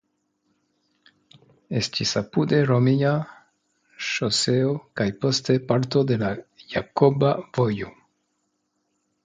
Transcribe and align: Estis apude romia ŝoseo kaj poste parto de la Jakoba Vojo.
Estis 1.81 2.13
apude 2.21 2.61
romia 2.69 3.11
ŝoseo 4.07 4.73
kaj 5.01 5.09
poste 5.25 5.59
parto 5.73 6.05
de 6.13 6.19
la 6.25 6.35
Jakoba 6.75 7.33
Vojo. 7.59 7.93